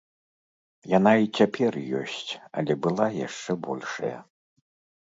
Яна 0.97 1.13
і 1.25 1.29
цяпер 1.41 1.73
ёсць, 2.01 2.31
але 2.61 2.73
была 2.87 3.07
яшчэ 3.27 3.51
большая. 3.71 4.17